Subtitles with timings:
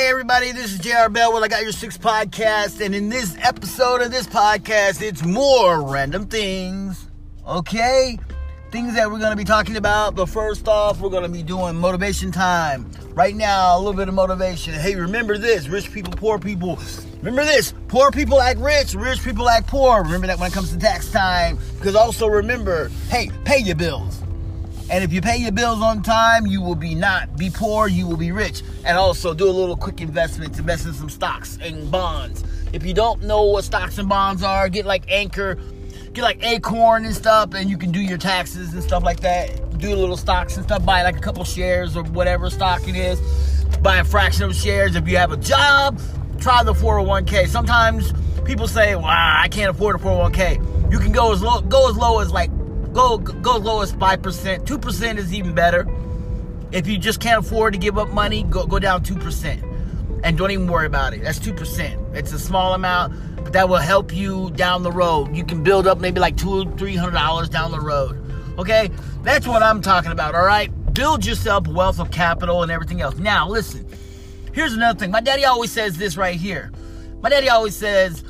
[0.00, 1.30] Hey everybody, this is JR Bell.
[1.30, 5.82] Well, I got your six podcast, and in this episode of this podcast, it's more
[5.82, 7.06] random things.
[7.46, 8.18] Okay?
[8.70, 10.14] Things that we're gonna be talking about.
[10.14, 12.90] But first off, we're gonna be doing motivation time.
[13.10, 14.72] Right now, a little bit of motivation.
[14.72, 16.78] Hey, remember this rich people, poor people.
[17.18, 20.02] Remember this poor people act rich, rich people act poor.
[20.02, 21.58] Remember that when it comes to tax time.
[21.76, 24.19] Because also remember, hey, pay your bills.
[24.90, 28.08] And if you pay your bills on time, you will be not be poor, you
[28.08, 28.62] will be rich.
[28.84, 32.42] And also do a little quick investment to invest in some stocks and bonds.
[32.72, 35.56] If you don't know what stocks and bonds are, get like Anchor,
[36.12, 39.78] get like Acorn and stuff, and you can do your taxes and stuff like that.
[39.78, 42.96] Do a little stocks and stuff, buy like a couple shares or whatever stock it
[42.96, 43.20] is.
[43.82, 44.96] Buy a fraction of shares.
[44.96, 46.00] If you have a job,
[46.40, 47.46] try the 401k.
[47.46, 48.12] Sometimes
[48.44, 50.58] people say, "Wow, I can't afford a 401k."
[50.90, 52.50] You can go as low go as low as like
[52.92, 54.66] go go low as five percent.
[54.66, 55.86] Two percent is even better.
[56.72, 59.62] If you just can't afford to give up money, go go down two percent,
[60.24, 61.22] and don't even worry about it.
[61.22, 62.00] That's two percent.
[62.14, 65.34] It's a small amount, but that will help you down the road.
[65.34, 68.16] You can build up maybe like two three hundred dollars down the road.
[68.58, 68.90] Okay,
[69.22, 70.34] that's what I'm talking about.
[70.34, 73.16] All right, build yourself wealth of capital and everything else.
[73.16, 73.86] Now listen.
[74.52, 75.12] Here's another thing.
[75.12, 76.72] My daddy always says this right here.
[77.20, 78.24] My daddy always says,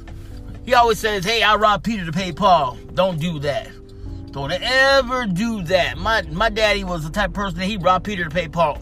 [0.66, 2.76] he always says, hey, I robbed Peter to pay Paul.
[2.92, 3.70] Don't do that.
[4.30, 5.98] Don't ever do that.
[5.98, 8.78] My my daddy was the type of person that he robbed Peter to pay Paul.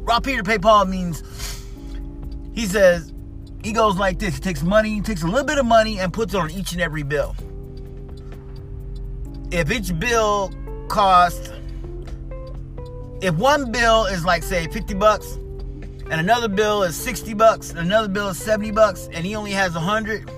[0.00, 1.22] Rob Peter to pay Paul means
[2.52, 3.12] he says
[3.62, 4.34] he goes like this.
[4.34, 6.72] He takes money, he takes a little bit of money and puts it on each
[6.72, 7.36] and every bill.
[9.52, 10.52] If each bill
[10.88, 11.50] costs
[13.22, 17.78] if one bill is like say 50 bucks and another bill is 60 bucks and
[17.78, 20.28] another bill is 70 bucks and he only has 100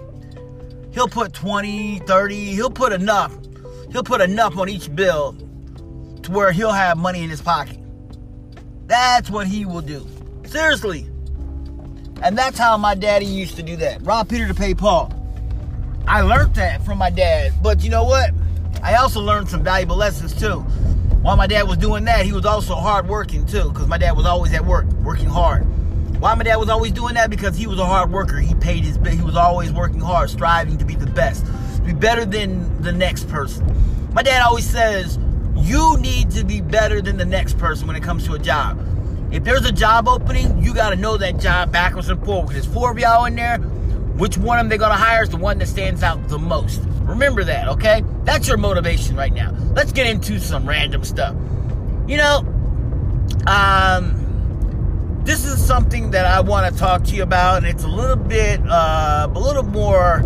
[0.92, 3.36] he'll put 20 30 he'll put enough
[3.92, 5.34] he'll put enough on each bill
[6.22, 7.78] to where he'll have money in his pocket.
[8.86, 10.06] That's what he will do.
[10.46, 11.06] Seriously.
[12.22, 14.02] And that's how my daddy used to do that.
[14.02, 15.12] Rob Peter to pay Paul.
[16.06, 17.52] I learned that from my dad.
[17.62, 18.30] But you know what?
[18.82, 20.60] I also learned some valuable lessons too.
[21.22, 24.16] While my dad was doing that, he was also hard working too, because my dad
[24.16, 25.64] was always at work, working hard.
[26.20, 27.30] Why my dad was always doing that?
[27.30, 28.38] Because he was a hard worker.
[28.38, 29.12] He paid his bill.
[29.12, 31.44] he was always working hard, striving to be the best
[31.84, 33.64] be better than the next person.
[34.12, 35.18] My dad always says,
[35.56, 38.78] you need to be better than the next person when it comes to a job.
[39.32, 42.52] If there's a job opening, you got to know that job backwards and forwards.
[42.52, 43.58] There's four of y'all in there.
[43.58, 46.38] Which one of them they're going to hire is the one that stands out the
[46.38, 46.82] most.
[47.00, 48.04] Remember that, okay?
[48.24, 49.54] That's your motivation right now.
[49.74, 51.34] Let's get into some random stuff.
[52.06, 52.38] You know,
[53.46, 57.88] um, this is something that I want to talk to you about, and it's a
[57.88, 60.22] little bit, uh, a little more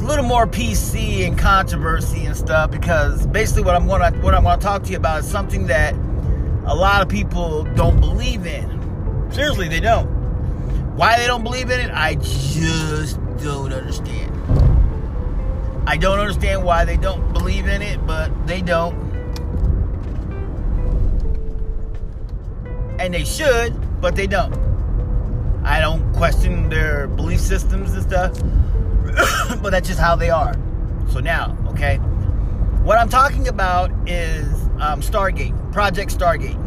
[0.00, 4.44] a little more PC and controversy and stuff because basically what I'm to what I'm
[4.44, 5.94] to talk to you about is something that
[6.64, 9.30] a lot of people don't believe in.
[9.30, 10.06] Seriously, they don't.
[10.96, 14.30] Why they don't believe in it, I just don't understand.
[15.86, 18.94] I don't understand why they don't believe in it, but they don't.
[22.98, 24.54] And they should, but they don't.
[25.64, 28.40] I don't question their belief systems and stuff
[29.62, 30.54] but that's just how they are.
[31.10, 31.96] So now, okay,
[32.82, 34.46] what I'm talking about is
[34.80, 36.58] um, Stargate, Project Stargate.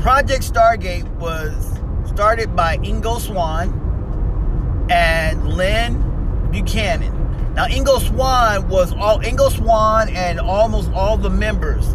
[0.00, 1.78] Project Stargate was
[2.08, 7.12] started by Ingo Swann and Lyn Buchanan.
[7.54, 11.94] Now, Ingo Swann was all Ingo Swann and almost all the members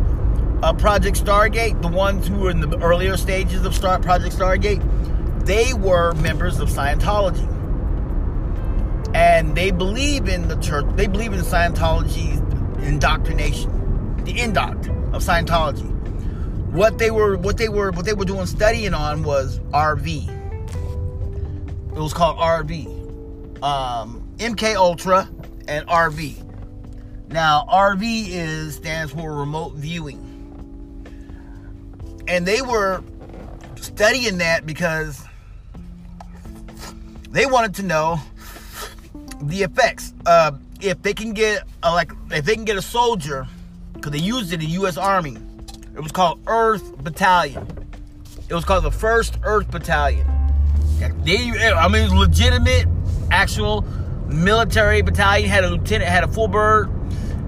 [0.64, 4.82] of Project Stargate, the ones who were in the earlier stages of Star Project Stargate,
[5.46, 7.48] they were members of Scientology
[9.22, 10.84] and they believe in the church.
[10.96, 12.40] They believe in Scientology's
[12.84, 15.88] indoctrination, the induct of Scientology.
[16.72, 20.28] What they were, what they were, what they were doing studying on was RV.
[21.96, 25.30] It was called RV, um, MK Ultra,
[25.68, 27.28] and RV.
[27.28, 30.18] Now RV is stands for remote viewing,
[32.28, 33.04] and they were
[33.76, 35.24] studying that because
[37.30, 38.20] they wanted to know
[39.44, 40.14] the effects.
[40.26, 43.48] Uh, if they can get a, like if they can get a soldier,
[43.94, 44.98] because they used it in the U.S.
[44.98, 45.38] Army.
[45.94, 47.68] It was called Earth Battalion.
[48.50, 50.26] It was called the First Earth Battalion.
[51.24, 52.88] They, I mean, legitimate,
[53.30, 53.82] actual
[54.28, 55.50] military battalion.
[55.50, 56.90] Had a lieutenant, had a full bird,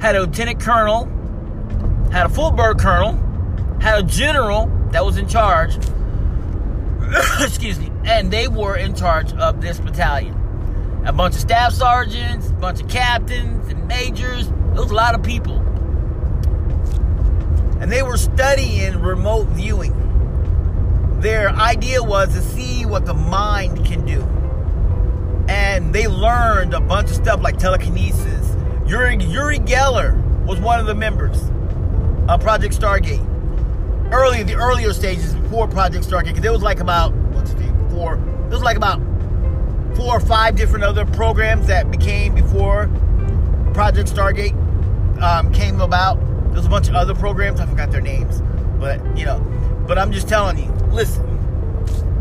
[0.02, 1.06] had a lieutenant colonel,
[2.12, 3.14] had a full bird colonel,
[3.80, 5.76] had a general that was in charge.
[7.42, 10.43] Excuse me, and they were in charge of this battalion
[11.06, 14.48] a bunch of staff sergeants, a bunch of captains and majors.
[14.48, 15.58] It was a lot of people.
[17.82, 20.00] And they were studying remote viewing.
[21.20, 24.22] their idea was to see what the mind can do.
[25.48, 28.56] And they learned a bunch of stuff like telekinesis.
[28.86, 31.42] Yuri, Uri Geller was one of the members
[32.28, 33.26] of Project Stargate.
[34.12, 38.18] Early, the earlier stages before Project Stargate, because it was like about what's the four?
[38.18, 39.00] There was like about
[39.96, 42.88] four or five different other programs that became before
[43.74, 44.54] Project Stargate
[45.22, 46.20] um, came about.
[46.54, 47.60] There's a bunch of other programs.
[47.60, 48.42] I forgot their names,
[48.80, 49.40] but you know.
[49.88, 50.72] But I'm just telling you.
[50.92, 51.26] Listen,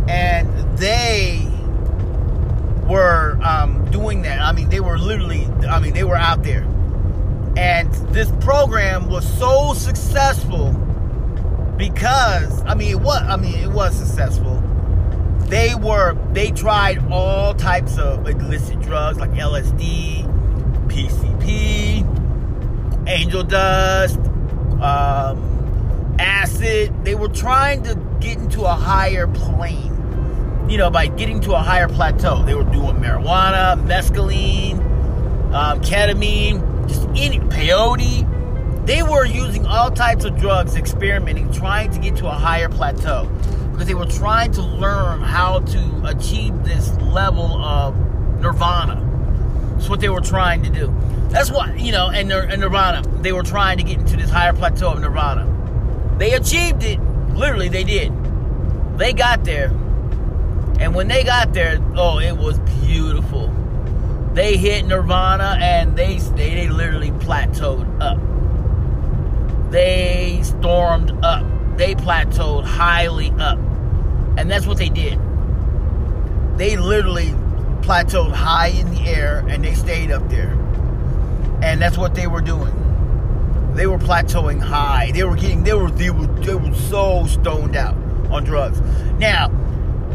[0.08, 1.46] and they
[2.88, 4.40] were um, doing that.
[4.40, 5.46] I mean, they were literally.
[5.68, 6.62] I mean, they were out there,
[7.56, 10.72] and this program was so successful
[11.76, 13.22] because I mean, what?
[13.22, 14.62] I mean, it was successful.
[15.52, 16.16] They were.
[16.32, 20.24] They tried all types of illicit drugs like LSD,
[20.88, 22.06] PCP,
[23.06, 24.18] angel dust,
[24.80, 27.04] um, acid.
[27.04, 29.90] They were trying to get into a higher plane.
[30.70, 32.42] You know, by getting to a higher plateau.
[32.44, 34.80] They were doing marijuana, mescaline,
[35.52, 38.86] um, ketamine, just any peyote.
[38.86, 43.28] They were using all types of drugs, experimenting, trying to get to a higher plateau
[43.72, 47.96] because they were trying to learn how to achieve this level of
[48.40, 49.08] nirvana.
[49.74, 50.94] That's what they were trying to do.
[51.30, 53.02] That's what, you know, and, and nirvana.
[53.22, 55.48] They were trying to get into this higher plateau of nirvana.
[56.18, 57.00] They achieved it.
[57.34, 58.12] Literally, they did.
[58.98, 59.68] They got there.
[60.78, 63.48] And when they got there, oh, it was beautiful.
[64.34, 68.18] They hit nirvana and they, they, they literally plateaued up.
[69.70, 71.46] They stormed up.
[71.76, 73.58] They plateaued highly up.
[74.36, 75.18] And that's what they did.
[76.56, 77.34] They literally
[77.82, 80.50] plateaued high in the air and they stayed up there.
[81.62, 82.72] And that's what they were doing.
[83.74, 85.12] They were plateauing high.
[85.12, 87.96] They were getting they were they were they were so stoned out
[88.30, 88.80] on drugs.
[89.18, 89.48] Now,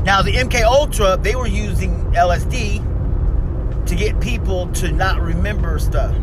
[0.03, 6.15] now the MK Ultra, they were using LSD to get people to not remember stuff.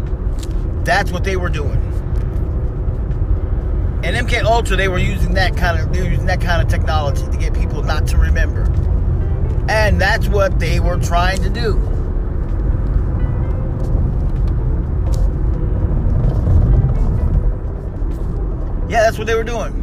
[0.84, 1.80] That's what they were doing.
[4.04, 6.68] And MK Ultra, they were using that kind of they were using that kind of
[6.68, 8.64] technology to get people not to remember.
[9.70, 11.80] And that's what they were trying to do.
[18.90, 19.80] Yeah, that's what they were doing.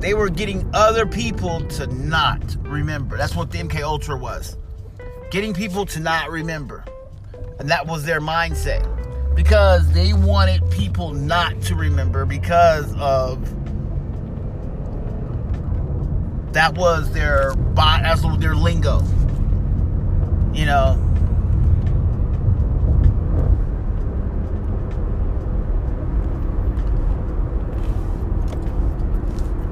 [0.00, 3.16] They were getting other people to not remember.
[3.16, 4.58] That's what the MK Ultra was.
[5.30, 6.84] Getting people to not remember.
[7.58, 9.03] And that was their mindset.
[9.34, 13.40] Because they wanted people not to remember because of
[16.52, 19.02] that was their that's their lingo.
[20.52, 21.04] You know,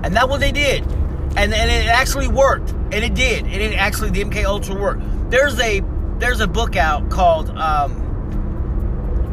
[0.02, 0.82] And that's what they did.
[1.36, 2.70] And, and it actually worked.
[2.70, 3.44] And it did.
[3.44, 5.30] And it actually, the MK Ultra worked.
[5.30, 5.82] There's a
[6.18, 8.11] there's a book out called um,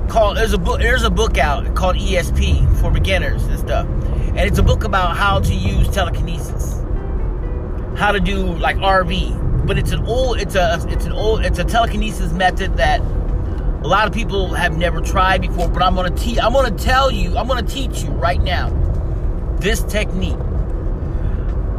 [0.09, 3.87] called there's a book there's a book out called ESP for beginners and stuff.
[3.87, 6.81] And it's a book about how to use telekinesis.
[7.97, 9.65] How to do like RV.
[9.65, 13.87] But it's an old it's a it's an old it's a telekinesis method that a
[13.87, 17.37] lot of people have never tried before, but I'm gonna teach I'm gonna tell you,
[17.37, 18.69] I'm gonna teach you right now
[19.59, 20.37] this technique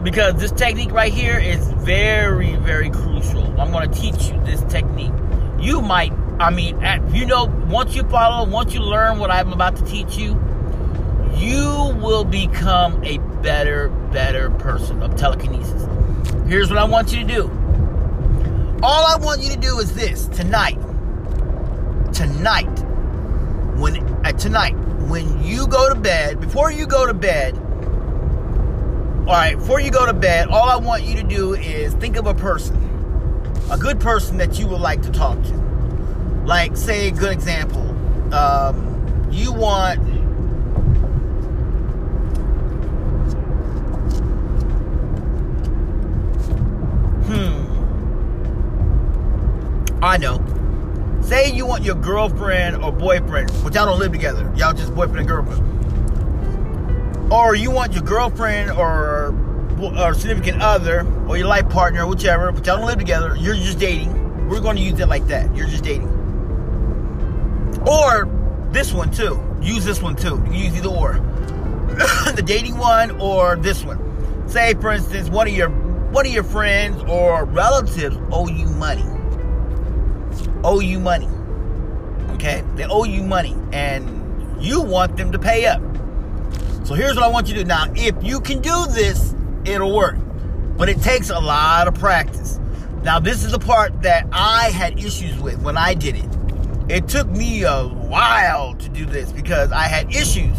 [0.03, 3.45] because this technique right here is very, very crucial.
[3.61, 5.13] I'm to teach you this technique.
[5.59, 6.81] You might, I mean,
[7.13, 10.31] you know, once you follow, once you learn what I'm about to teach you,
[11.37, 15.87] you will become a better, better person of telekinesis.
[16.49, 17.43] Here's what I want you to do.
[18.83, 20.79] All I want you to do is this tonight.
[22.15, 22.65] Tonight,
[23.79, 24.73] when uh, tonight,
[25.11, 27.55] when you go to bed, before you go to bed,
[29.27, 32.17] all right, before you go to bed, all I want you to do is think
[32.17, 32.77] of a person,
[33.71, 35.70] a good person that you would like to talk to.
[36.45, 37.83] Like, say, a good example,
[38.35, 40.01] um, you want.
[47.27, 47.67] Hmm.
[50.03, 50.43] I know.
[51.23, 54.53] Say you want your girlfriend or boyfriend, but y'all don't live together.
[54.57, 55.71] Y'all just boyfriend and girlfriend
[57.31, 59.35] or you want your girlfriend or
[59.97, 63.79] or significant other or your life partner, whichever, but y'all don't live together, you're just
[63.79, 64.49] dating.
[64.49, 65.55] We're going to use it like that.
[65.57, 66.20] You're just dating.
[67.87, 68.29] Or
[68.73, 69.43] this one too.
[69.61, 70.43] Use this one too.
[70.51, 71.15] use either or.
[72.35, 74.49] the dating one or this one.
[74.49, 79.05] Say, for instance, one of your one of your friends or relatives owe you money.
[80.65, 81.29] Owe you money.
[82.33, 82.65] Okay?
[82.75, 85.81] They owe you money and you want them to pay up.
[86.85, 87.67] So here's what I want you to do.
[87.69, 89.35] Now, if you can do this,
[89.65, 90.17] it'll work.
[90.77, 92.59] But it takes a lot of practice.
[93.03, 96.40] Now, this is the part that I had issues with when I did it.
[96.91, 100.59] It took me a while to do this because I had issues.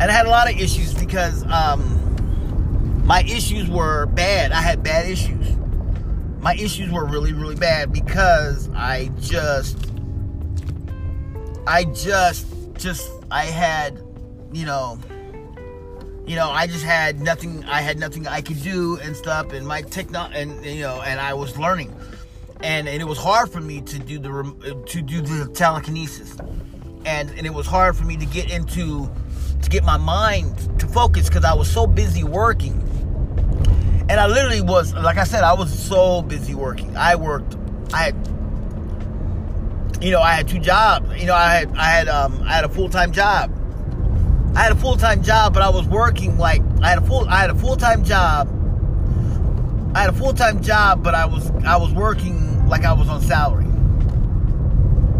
[0.00, 4.52] And I had a lot of issues because um, my issues were bad.
[4.52, 5.56] I had bad issues.
[6.38, 9.76] My issues were really, really bad because I just,
[11.66, 12.46] I just,
[12.76, 14.00] just, I had,
[14.52, 15.00] you know,
[16.24, 17.64] you know, I just had nothing.
[17.64, 21.18] I had nothing I could do and stuff, and my techno, and you know, and
[21.18, 21.92] I was learning,
[22.60, 26.36] and and it was hard for me to do the to do the telekinesis,
[27.04, 29.10] and and it was hard for me to get into
[29.62, 32.74] to get my mind to focus because I was so busy working,
[34.08, 36.96] and I literally was like I said, I was so busy working.
[36.96, 37.56] I worked,
[37.92, 38.34] I had.
[40.00, 41.20] You know, I had two jobs.
[41.20, 43.52] You know, I had I had um I had a full time job
[44.58, 47.28] I had a full time job, but I was working like I had a full
[47.28, 48.48] I had a full time job.
[49.94, 53.08] I had a full time job, but I was I was working like I was
[53.08, 53.64] on salary.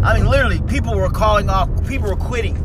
[0.03, 1.69] I mean, literally, people were calling off.
[1.87, 2.65] People were quitting.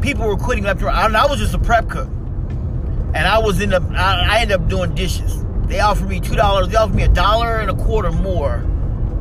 [0.00, 1.14] People were quitting left and right.
[1.14, 3.82] I, was just a prep cook, and I was in the.
[3.94, 5.44] I, I ended up doing dishes.
[5.66, 6.68] They offered me two dollars.
[6.68, 8.58] They offered me a dollar and a quarter more,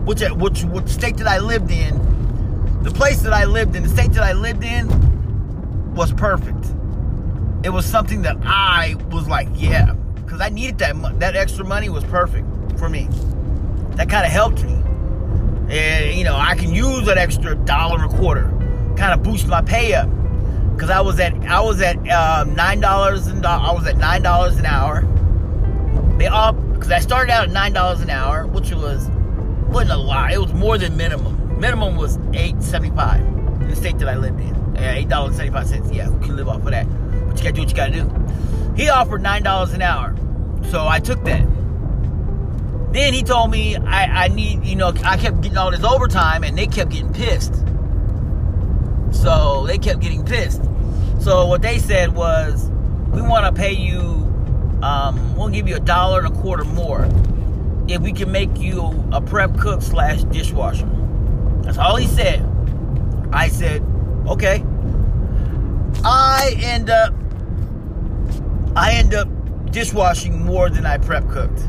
[0.06, 3.90] which which which state that I lived in, the place that I lived in, the
[3.90, 6.66] state that I lived in was perfect.
[7.64, 9.94] It was something that I was like, yeah,
[10.28, 12.46] because I needed that that extra money was perfect
[12.78, 13.08] for me.
[13.92, 14.74] That kind of helped me.
[15.70, 18.44] And you know, I can use that extra dollar a quarter,
[18.98, 20.10] kind of boost my pay up.
[20.78, 24.22] Cause I was at I was at um, nine dollars and I was at nine
[24.22, 25.02] dollars an hour.
[26.18, 29.10] They all because I started out at nine dollars an hour, which was
[29.70, 30.34] wasn't a lot.
[30.34, 31.60] It was more than minimum.
[31.60, 34.76] Minimum was eight seventy five in the state that I lived in.
[34.76, 35.90] Yeah, eight dollars seventy five cents.
[35.90, 36.86] Yeah, who can live off of that?
[37.28, 38.28] But you gotta do what you gotta do.
[38.78, 40.16] He offered nine dollars an hour,
[40.70, 41.46] so I took that.
[42.94, 46.44] Then he told me I, I need, you know, I kept getting all this overtime,
[46.44, 47.56] and they kept getting pissed.
[49.12, 50.62] So they kept getting pissed.
[51.20, 52.70] So what they said was,
[53.12, 54.00] we want to pay you,
[54.84, 57.10] um, we'll give you a dollar and a quarter more
[57.88, 60.90] if we can make you a prep cook slash dishwasher.
[61.64, 62.46] That's all he said.
[63.34, 63.82] I said,
[64.28, 64.64] okay.
[66.04, 67.14] I end up
[68.78, 69.28] I end up
[69.72, 71.68] dishwashing more than I prep cooked.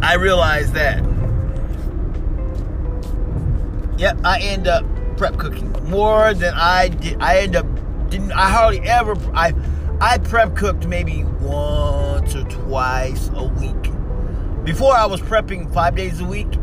[0.00, 1.04] I realize that.
[3.98, 4.86] Yep, I end up
[5.18, 7.20] prep cooking more than I did.
[7.20, 7.66] I end up
[8.08, 8.32] didn't.
[8.32, 9.14] I hardly ever.
[9.34, 9.52] I
[10.00, 13.92] I prep cooked maybe once or twice a week.
[14.64, 16.54] Before I was prepping five days a week,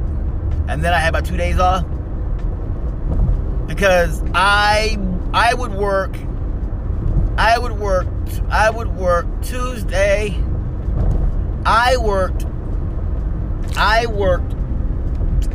[0.67, 1.85] and then I had my two days off
[3.67, 4.97] because I
[5.33, 6.15] I would work
[7.39, 8.05] I would work
[8.49, 10.37] I would work Tuesday
[11.65, 12.45] I worked
[13.77, 14.53] I worked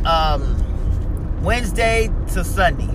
[0.03, 2.89] um, Wednesday to Sunday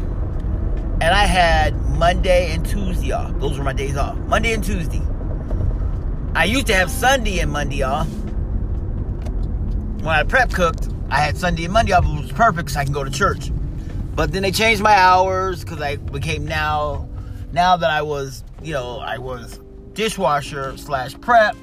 [1.00, 3.32] and I had Monday and Tuesday off.
[3.38, 4.16] Those were my days off.
[4.18, 5.02] Monday and Tuesday.
[6.34, 8.08] I used to have Sunday and Monday off.
[10.00, 12.82] When I prep cooked, I had Sunday and Monday off, It was perfect because I
[12.82, 13.52] can go to church.
[14.16, 17.08] But then they changed my hours because I became now,
[17.52, 19.60] now that I was, you know, I was
[19.94, 21.56] dishwasher slash prep.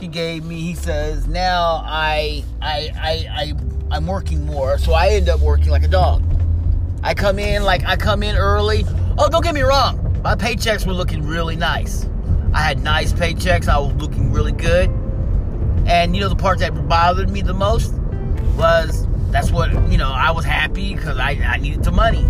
[0.00, 0.60] He gave me.
[0.60, 5.68] He says now I, I, I, I, I'm working more, so I end up working
[5.68, 6.22] like a dog.
[7.02, 8.84] I come in like I come in early.
[9.18, 10.20] Oh, don't get me wrong.
[10.22, 12.06] My paychecks were looking really nice.
[12.52, 13.68] I had nice paychecks.
[13.68, 14.90] I was looking really good.
[15.86, 17.92] And you know the part that bothered me the most
[18.56, 20.10] was that's what you know.
[20.10, 22.22] I was happy because I, I needed the money.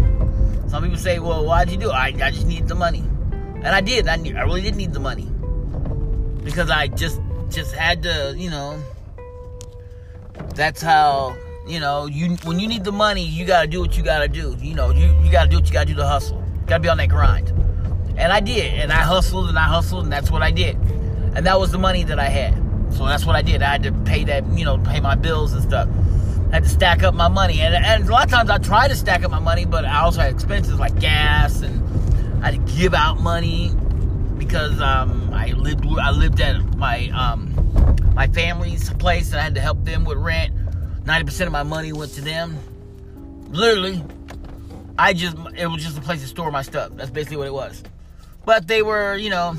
[0.68, 3.02] Some people say, "Well, why'd you do it?" I, I just needed the money,
[3.62, 4.09] and I did.
[4.09, 5.29] I, I really did need the money
[6.45, 8.83] because I just just had to, you know.
[10.55, 11.37] That's how
[11.67, 14.57] you know you when you need the money, you gotta do what you gotta do.
[14.61, 16.38] You know, you you gotta do what you gotta do to hustle.
[16.38, 17.50] You gotta be on that grind,
[18.17, 20.76] and I did, and I hustled and I hustled, and that's what I did,
[21.35, 22.71] and that was the money that I had.
[22.93, 23.62] So that's what I did.
[23.62, 25.88] I had to pay that, you know, pay my bills and stuff.
[26.50, 27.61] I had to stack up my money.
[27.61, 30.00] And, and a lot of times I try to stack up my money, but I
[30.00, 31.89] also had expenses like gas and
[32.42, 33.70] I had to give out money
[34.38, 37.54] because um, I lived I lived at my um,
[38.14, 40.54] my family's place and I had to help them with rent.
[41.04, 42.59] 90% of my money went to them.
[43.50, 44.02] Literally,
[44.99, 46.92] I just it was just a place to store my stuff.
[46.94, 47.82] That's basically what it was.
[48.47, 49.54] But they were, you know,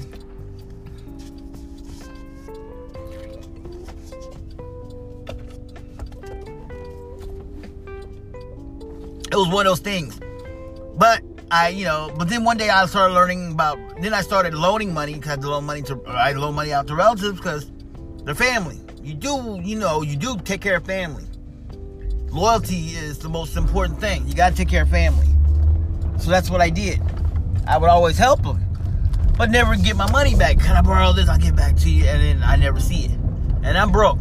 [9.31, 10.19] it was one of those things.
[10.95, 11.21] But
[11.51, 13.77] I, you know, but then one day I started learning about.
[14.01, 16.01] Then I started loaning money because I had to loan money to.
[16.07, 17.69] I loan money out to relatives because
[18.23, 18.79] they're family.
[19.03, 21.25] You do, you know, you do take care of family.
[22.29, 24.25] Loyalty is the most important thing.
[24.27, 25.27] You gotta take care of family.
[26.19, 27.01] So that's what I did.
[27.67, 28.63] I would always help them,
[29.37, 30.57] but never get my money back.
[30.59, 31.27] Can I borrow this?
[31.27, 33.11] I'll get back to you, and then I never see it,
[33.63, 34.19] and I'm broke.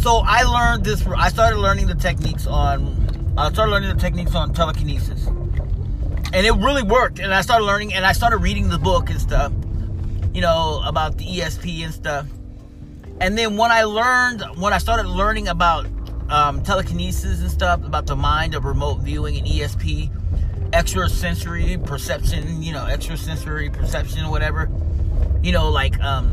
[0.00, 1.06] So I learned this.
[1.06, 3.34] I started learning the techniques on.
[3.38, 5.26] I started learning the techniques on telekinesis,
[6.32, 7.18] and it really worked.
[7.18, 9.52] And I started learning, and I started reading the book and stuff.
[10.32, 12.26] You know about the ESP and stuff.
[13.20, 15.86] And then when I learned, when I started learning about
[16.30, 20.10] um, telekinesis and stuff, about the mind of remote viewing and ESP,
[20.72, 24.70] extrasensory perception, you know, extrasensory perception or whatever,
[25.42, 26.32] you know, like, um,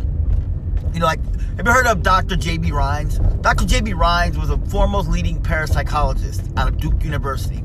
[0.94, 1.20] you know, like,
[1.58, 2.36] have you heard of Dr.
[2.36, 2.72] J.B.
[2.72, 3.18] Rhines?
[3.42, 3.66] Dr.
[3.66, 3.94] J.B.
[3.94, 7.64] Rhines was a foremost leading parapsychologist out of Duke University.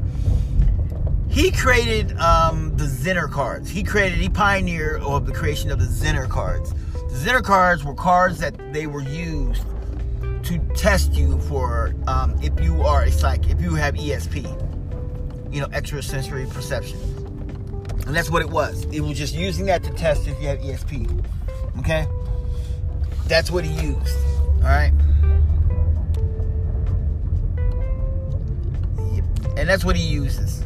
[1.33, 3.71] He created um, the Zener cards.
[3.71, 6.75] He created, he pioneered of the creation of the Zener cards.
[6.93, 9.65] The Zener cards were cards that they were used
[10.43, 14.45] to test you for um, if you are a psychic, if you have ESP,
[15.51, 16.99] you know, extrasensory perception.
[18.07, 18.85] And that's what it was.
[18.93, 21.25] It was just using that to test if you have ESP.
[21.79, 22.07] Okay?
[23.27, 24.19] That's what he used.
[24.57, 24.93] Alright?
[29.15, 29.25] Yep.
[29.57, 30.63] And that's what he uses.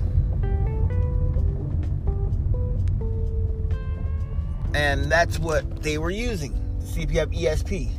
[4.77, 6.53] And that's what they were using
[7.17, 7.91] have ESP.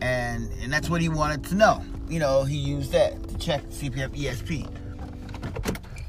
[0.00, 1.84] And and that's what he wanted to know.
[2.08, 3.62] You know, he used that to check
[4.02, 4.70] have ESP.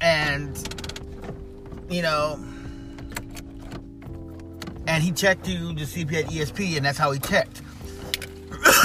[0.01, 0.55] And
[1.89, 2.39] you know,
[4.86, 7.63] and he checked you see if ESP, and that's how he checked.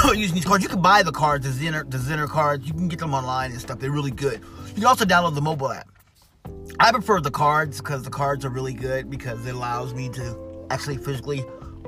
[0.14, 2.66] Using these cards, you can buy the cards, the Zener, the Zener cards.
[2.66, 3.80] You can get them online and stuff.
[3.80, 4.40] They're really good.
[4.68, 5.91] You can also download the mobile app.
[6.82, 10.66] I prefer the cards because the cards are really good because it allows me to
[10.68, 11.44] actually physically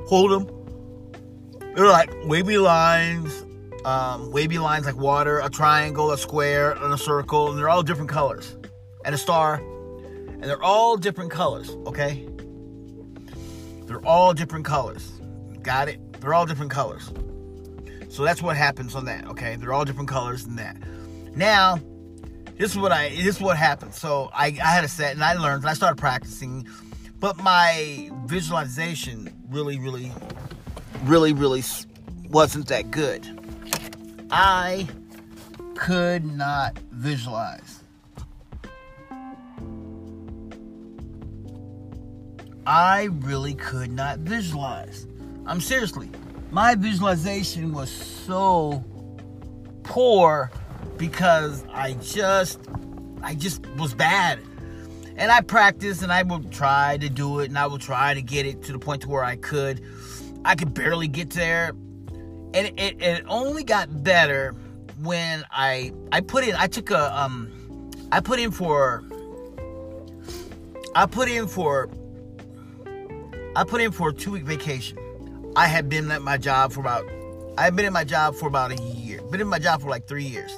[0.06, 1.74] hold them.
[1.74, 3.44] They're like wavy lines,
[3.84, 7.82] um, wavy lines like water, a triangle, a square, and a circle, and they're all
[7.82, 8.56] different colors,
[9.04, 11.70] and a star, and they're all different colors.
[11.88, 12.28] Okay,
[13.86, 15.10] they're all different colors.
[15.62, 16.20] Got it?
[16.20, 17.10] They're all different colors.
[18.10, 19.26] So that's what happens on that.
[19.26, 20.76] Okay, they're all different colors than that.
[21.34, 21.80] Now
[22.56, 23.94] this is what I this is what happened.
[23.94, 26.66] So I, I had a set and I learned and I started practicing,
[27.18, 30.12] but my visualization really, really,
[31.04, 31.62] really, really
[32.30, 33.26] wasn't that good.
[34.30, 34.86] I
[35.76, 37.80] could not visualize.
[42.66, 45.06] I really could not visualize.
[45.46, 46.10] I'm seriously.
[46.50, 48.82] My visualization was so
[49.82, 50.50] poor
[51.08, 52.58] because I just
[53.22, 54.40] I just was bad.
[55.16, 58.22] And I practiced and I would try to do it and I would try to
[58.22, 59.82] get it to the point to where I could.
[60.46, 61.68] I could barely get there.
[62.54, 64.54] And it, it, it only got better
[65.02, 69.04] when I I put in I took a um I put in for
[70.94, 71.90] I put in for
[73.56, 74.98] I put in for a two week vacation.
[75.54, 77.04] I had been at my job for about
[77.58, 79.20] I've been in my job for about a year.
[79.30, 80.56] Been in my job for like three years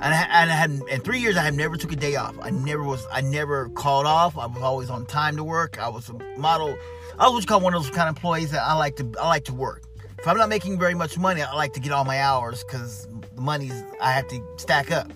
[0.00, 2.36] and I, and I had in three years I have never took a day off.
[2.40, 4.38] I never was I never called off.
[4.38, 5.78] I was always on time to work.
[5.78, 6.76] I was a model.
[7.18, 9.26] I was what's called one of those kind of employees that I like to I
[9.26, 9.82] like to work.
[10.18, 13.08] If I'm not making very much money, I like to get all my hours because
[13.34, 15.10] the money's I have to stack up.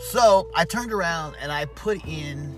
[0.00, 2.56] So I turned around and I put in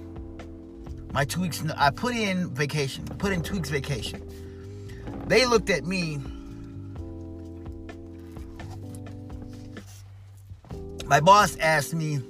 [1.12, 1.62] my two weeks.
[1.76, 3.04] I put in vacation.
[3.18, 4.26] Put in two weeks vacation.
[5.26, 6.18] They looked at me
[11.06, 12.20] My boss asked me,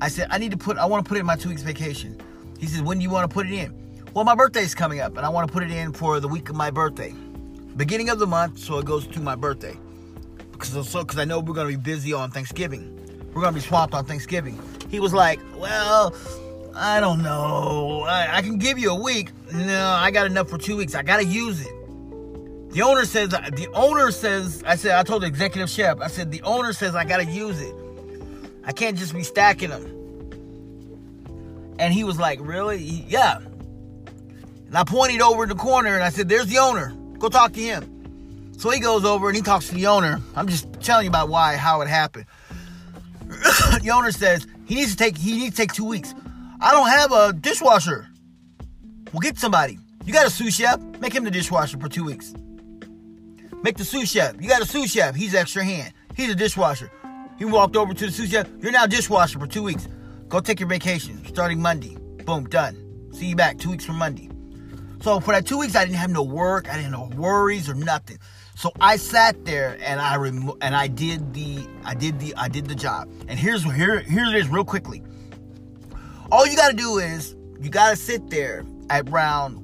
[0.00, 2.20] I said, I need to put, I want to put in my two weeks vacation.
[2.58, 3.74] He said, when do you want to put it in?
[4.14, 6.48] Well, my birthday's coming up and I want to put it in for the week
[6.48, 7.14] of my birthday.
[7.76, 9.76] Beginning of the month, so it goes to my birthday.
[10.52, 12.98] Because so, cause I know we're going to be busy on Thanksgiving.
[13.32, 14.60] We're going to be swamped on Thanksgiving.
[14.90, 16.14] He was like, well,
[16.74, 18.04] I don't know.
[18.06, 19.30] I, I can give you a week.
[19.52, 20.94] No, I got enough for two weeks.
[20.94, 21.72] I got to use it.
[22.72, 26.30] The owner says, the owner says, I said, I told the executive chef, I said,
[26.30, 27.74] the owner says I got to use it.
[28.64, 29.84] I can't just be stacking them.
[31.78, 32.78] And he was like, Really?
[32.78, 33.38] He, yeah.
[33.38, 36.94] And I pointed over the corner and I said, There's the owner.
[37.18, 38.52] Go talk to him.
[38.56, 40.20] So he goes over and he talks to the owner.
[40.34, 42.26] I'm just telling you about why, how it happened.
[43.82, 46.14] the owner says he needs to take he needs to take two weeks.
[46.60, 48.08] I don't have a dishwasher.
[49.12, 49.78] We'll get somebody.
[50.04, 50.80] You got a sous chef?
[51.00, 52.32] Make him the dishwasher for two weeks.
[53.62, 54.34] Make the sous chef.
[54.40, 55.14] You got a sous chef.
[55.14, 55.94] He's extra hand.
[56.16, 56.90] He's a dishwasher.
[57.38, 58.48] He walked over to the sous chef.
[58.60, 59.86] You're now dishwasher for two weeks.
[60.28, 61.96] Go take your vacation starting Monday.
[62.24, 62.76] Boom, done.
[63.12, 64.28] See you back two weeks from Monday.
[65.00, 67.68] So for that two weeks, I didn't have no work, I didn't have no worries
[67.68, 68.18] or nothing.
[68.56, 72.48] So I sat there and I remo- and I did the I did the I
[72.48, 73.08] did the job.
[73.28, 75.02] And here's here here it is real quickly.
[76.30, 79.58] All you gotta do is you gotta sit there at around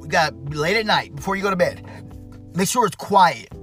[0.00, 1.84] you got late at night before you go to bed.
[2.58, 3.54] Make sure it's quiet.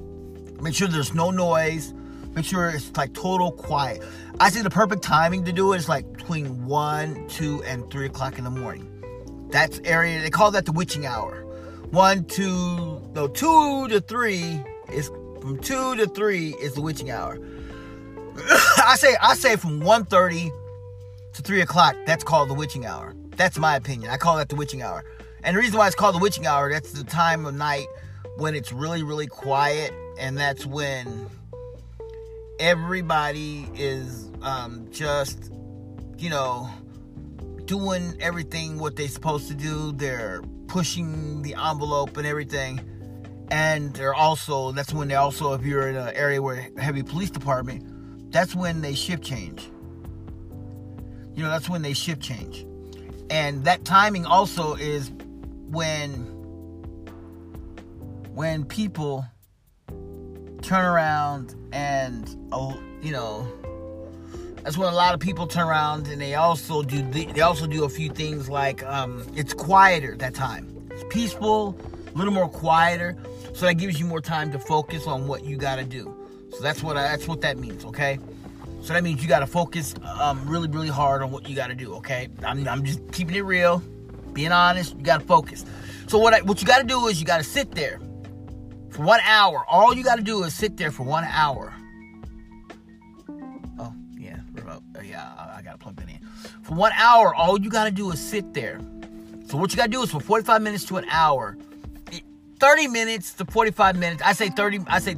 [0.61, 1.93] Make sure there's no noise.
[2.33, 4.01] Make sure it's like total quiet.
[4.39, 8.05] I say the perfect timing to do it is like between one, two, and three
[8.05, 8.87] o'clock in the morning.
[9.51, 11.43] That's area they call that the witching hour.
[11.91, 15.09] One, two, no, two to three is
[15.41, 17.37] from two to three is the witching hour.
[18.37, 20.51] I say I say from 1.30
[21.33, 21.97] to three o'clock.
[22.05, 23.13] That's called the witching hour.
[23.35, 24.09] That's my opinion.
[24.09, 25.03] I call that the witching hour.
[25.43, 27.87] And the reason why it's called the witching hour, that's the time of night
[28.37, 31.29] when it's really, really quiet, and that's when
[32.59, 35.51] everybody is um, just,
[36.17, 36.69] you know,
[37.65, 39.91] doing everything what they're supposed to do.
[39.93, 42.79] They're pushing the envelope and everything.
[43.51, 47.29] And they're also, that's when they also, if you're in an area where heavy police
[47.29, 49.69] department, that's when they shift change.
[51.35, 52.65] You know, that's when they shift change.
[53.29, 55.11] And that timing also is
[55.67, 56.34] when
[58.35, 59.25] when people
[60.61, 63.47] turn around and uh, you know
[64.61, 67.85] that's when a lot of people turn around and they also do they also do
[67.85, 70.89] a few things like um, it's quieter that time.
[70.91, 71.77] It's peaceful
[72.13, 73.15] a little more quieter.
[73.53, 76.13] So that gives you more time to focus on what you got to do.
[76.51, 78.19] So that's what I, that's what that means okay?
[78.81, 81.67] So that means you got to focus um, really really hard on what you got
[81.67, 82.27] to do okay?
[82.43, 83.81] I'm, I'm just keeping it real
[84.33, 85.63] being honest you got to focus.
[86.07, 88.01] So what I, what you got to do is you got to sit there
[88.95, 89.65] for one hour.
[89.67, 91.73] All you got to do is sit there for one hour.
[93.77, 94.83] Oh yeah remote.
[94.97, 96.19] Oh, yeah I, I got to plug that in.
[96.63, 98.79] For one hour all you got to do is sit there.
[99.47, 101.57] So what you got to do is for 45 minutes to an hour
[102.59, 105.17] 30 minutes to 45 minutes i say 30 i say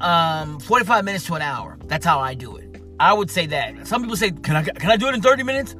[0.00, 1.78] um 45 minutes to an hour.
[1.86, 2.82] That's how i do it.
[3.00, 3.86] I would say that.
[3.86, 5.74] Some people say can i can i do it in 30 minutes?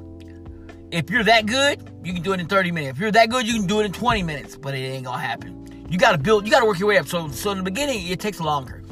[0.90, 2.96] If you're that good you can do it in 30 minutes.
[2.96, 5.18] If you're that good you can do it in 20 minutes but it ain't gonna
[5.18, 5.62] happen
[5.92, 7.07] you gotta build you gotta work your way up.
[7.07, 8.83] So so in the beginning it takes longer.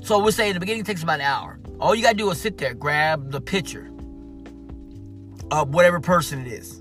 [0.00, 1.58] So we'll say in the beginning it takes about an hour.
[1.78, 3.90] All you gotta do is sit there grab the picture
[5.50, 6.80] of whatever person it is.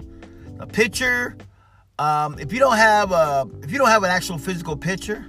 [0.60, 1.36] A picture
[2.00, 5.26] um, if you don't have a if you don't have an actual physical picture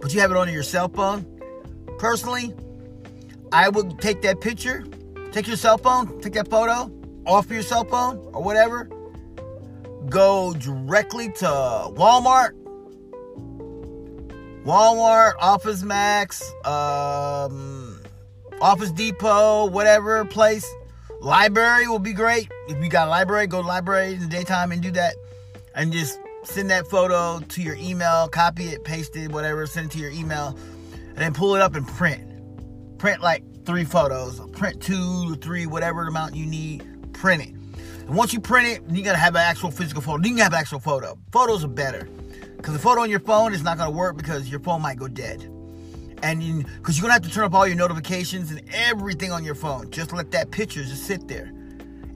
[0.00, 1.24] but you have it on your cell phone
[1.98, 2.52] personally
[3.52, 4.84] i would take that picture
[5.30, 6.90] take your cell phone take that photo
[7.26, 8.90] off your cell phone or whatever
[10.08, 12.54] go directly to walmart
[14.64, 18.00] walmart office max um,
[18.60, 20.70] office depot whatever place.
[21.20, 22.50] Library will be great.
[22.68, 25.16] If you got a library go to library in the daytime and do that.
[25.74, 29.92] And just send that photo to your email copy it paste it whatever send it
[29.92, 30.58] to your email
[30.92, 32.26] and then pull it up and print.
[32.98, 34.40] Print like three photos.
[34.52, 37.54] Print two three whatever amount you need print it.
[38.06, 40.22] And once you print it you gotta have an actual physical photo.
[40.22, 41.18] You can have an actual photo.
[41.32, 42.08] Photos are better
[42.60, 45.08] because the photo on your phone is not gonna work because your phone might go
[45.08, 45.42] dead.
[46.22, 49.44] And you because you're gonna have to turn up all your notifications and everything on
[49.44, 49.90] your phone.
[49.90, 51.52] Just let that picture just sit there.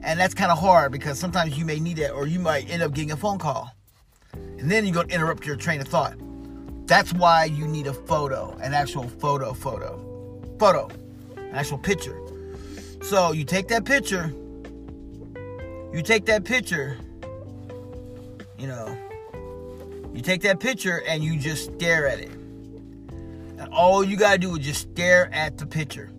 [0.03, 2.83] And that's kind of hard because sometimes you may need it or you might end
[2.83, 3.71] up getting a phone call.
[4.33, 6.15] And then you're going to interrupt your train of thought.
[6.85, 9.99] That's why you need a photo an actual photo photo
[10.59, 10.89] photo
[11.37, 12.21] an actual picture.
[13.01, 14.31] So you take that picture
[15.91, 16.97] you take that picture
[18.59, 19.04] you know
[20.15, 24.37] you take that picture and you just stare at it and all you got to
[24.37, 26.11] do is just stare at the picture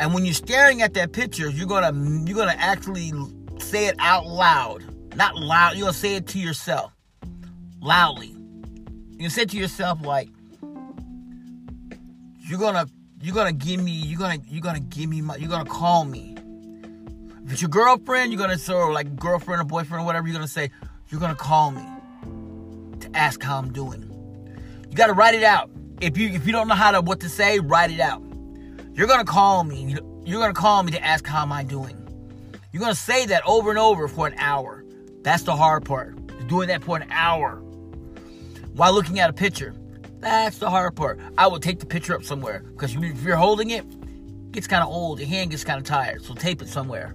[0.00, 1.92] and when you're staring at that picture, you're gonna
[2.26, 3.12] you're gonna actually
[3.58, 4.82] say it out loud.
[5.16, 6.92] Not loud, you're gonna say it to yourself.
[7.80, 8.34] Loudly.
[9.18, 10.28] You say to yourself like
[12.40, 12.86] you're gonna
[13.22, 16.36] you're gonna give me you're gonna you're gonna give me my you're gonna call me.
[17.46, 20.34] If it's your girlfriend, you're gonna say or like girlfriend or boyfriend or whatever, you're
[20.34, 20.70] gonna say,
[21.08, 21.93] you're gonna call me
[23.14, 24.02] ask how I'm doing.
[24.90, 25.70] You gotta write it out.
[26.00, 28.22] If you if you don't know how to what to say, write it out.
[28.92, 29.96] You're gonna call me.
[30.24, 31.96] You're gonna call me to ask how am I doing.
[32.72, 34.84] You're gonna say that over and over for an hour.
[35.22, 36.18] That's the hard part.
[36.48, 37.56] Doing that for an hour
[38.74, 39.74] while looking at a picture.
[40.20, 41.20] That's the hard part.
[41.38, 44.82] I would take the picture up somewhere because if you're holding it, it gets kind
[44.82, 45.18] of old.
[45.18, 46.24] Your hand gets kind of tired.
[46.24, 47.14] So tape it somewhere.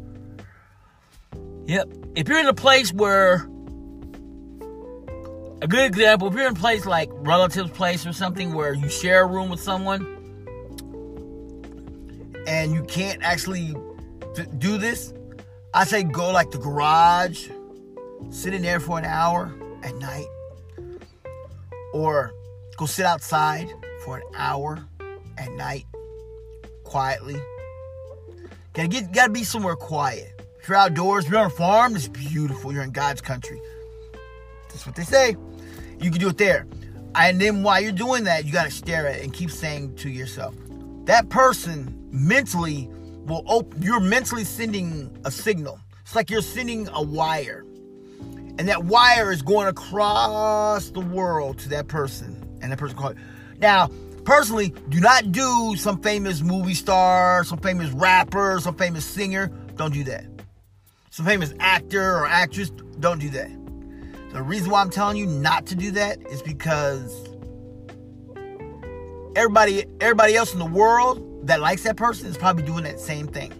[1.65, 1.89] Yep.
[2.15, 3.47] If you're in a place where
[5.61, 8.89] a good example, if you're in a place like relative's place or something where you
[8.89, 10.15] share a room with someone
[12.47, 13.75] and you can't actually
[14.57, 15.13] do this,
[15.73, 17.49] I say go like the garage,
[18.29, 20.27] sit in there for an hour at night,
[21.93, 22.31] or
[22.77, 23.69] go sit outside
[24.05, 24.79] for an hour
[25.37, 25.85] at night
[26.85, 27.35] quietly.
[28.73, 30.41] Gotta get gotta be somewhere quiet.
[30.61, 32.71] If you're outdoors, if you're on a farm, it's beautiful.
[32.71, 33.59] You're in God's country.
[34.69, 35.35] That's what they say.
[35.99, 36.65] You can do it there.
[37.15, 40.09] And then while you're doing that, you gotta stare at it and keep saying to
[40.09, 40.55] yourself,
[41.05, 42.89] that person mentally
[43.25, 45.79] will open you're mentally sending a signal.
[46.01, 47.65] It's like you're sending a wire.
[48.57, 52.35] And that wire is going across the world to that person.
[52.61, 53.15] And that person called.
[53.59, 53.89] Now,
[54.25, 59.47] personally, do not do some famous movie star, some famous rapper, some famous singer.
[59.75, 60.25] Don't do that.
[61.09, 62.69] Some famous actor or actress.
[62.99, 63.49] Don't do that.
[64.31, 67.27] The reason why I'm telling you not to do that is because
[69.35, 73.27] everybody everybody else in the world that likes that person is probably doing that same
[73.27, 73.53] thing.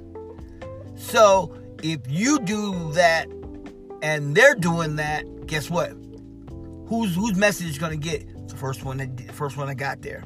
[0.96, 3.28] So, if you do that
[4.02, 5.92] and they're doing that, guess what?
[6.88, 8.28] Who's whose message is going to get?
[8.44, 10.24] It's the first one that first one that got there.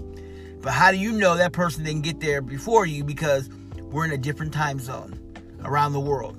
[0.61, 3.49] But how do you know that person didn't get there before you because
[3.93, 5.19] we're in a different time zone
[5.63, 6.37] around the world.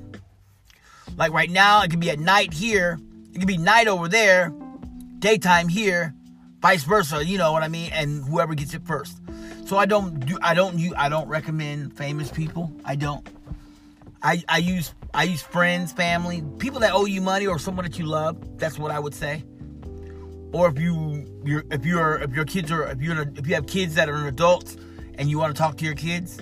[1.17, 2.99] Like right now, it could be at night here,
[3.35, 4.53] it could be night over there,
[5.19, 6.15] daytime here,
[6.61, 7.25] vice versa.
[7.25, 7.91] You know what I mean?
[7.93, 9.21] And whoever gets it first.
[9.67, 12.73] So I don't do I don't you I don't recommend famous people.
[12.85, 13.27] I don't.
[14.23, 17.99] I I use I use friends, family, people that owe you money or someone that
[17.99, 18.59] you love.
[18.59, 19.43] That's what I would say.
[20.53, 23.67] Or if you you're if you're if your kids are if you're if you have
[23.67, 24.77] kids that are adults
[25.17, 26.41] and you want to talk to your kids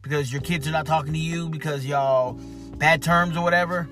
[0.00, 2.32] because your kids are not talking to you because y'all
[2.78, 3.88] bad terms or whatever,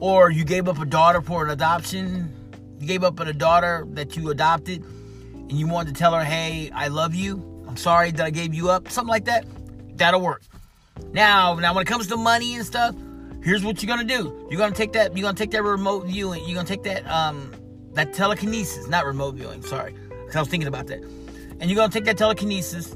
[0.00, 2.32] or you gave up a daughter for an adoption,
[2.78, 4.82] you gave up a daughter that you adopted,
[5.34, 7.42] and you wanted to tell her, "Hey, I love you.
[7.66, 9.46] I'm sorry that I gave you up." Something like that.
[9.96, 10.42] That'll work.
[11.12, 12.94] Now, now when it comes to money and stuff,
[13.42, 14.46] here's what you're gonna do.
[14.50, 15.16] You're gonna take that.
[15.16, 16.44] You're gonna take that remote viewing.
[16.44, 17.52] You're gonna take that um
[17.94, 19.62] that telekinesis, not remote viewing.
[19.62, 21.02] Sorry, because I was thinking about that.
[21.60, 22.94] And you're gonna take that telekinesis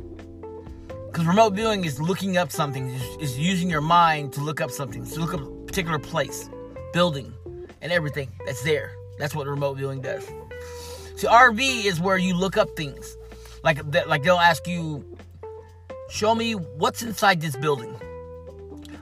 [1.06, 2.88] because remote viewing is looking up something,
[3.20, 6.48] is, using your mind to look up something, to look up a particular place,
[6.92, 7.32] building,
[7.80, 8.92] and everything that's there.
[9.18, 10.24] That's what remote viewing does.
[11.16, 13.16] See, RV is where you look up things.
[13.62, 15.04] Like, like they'll ask you,
[16.10, 17.94] show me what's inside this building.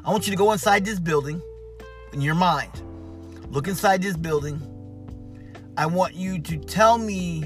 [0.05, 1.41] I want you to go inside this building
[2.13, 2.71] in your mind.
[3.51, 4.61] Look inside this building.
[5.77, 7.45] I want you to tell me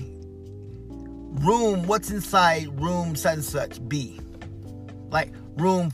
[0.88, 4.20] room, what's inside room such and such, B
[5.14, 5.92] like room